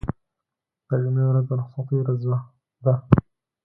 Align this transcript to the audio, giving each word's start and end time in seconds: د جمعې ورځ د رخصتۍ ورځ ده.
د 0.87 0.89
جمعې 1.03 1.23
ورځ 1.27 1.45
د 1.49 1.51
رخصتۍ 1.59 1.95
ورځ 1.99 2.21
ده. 2.85 2.93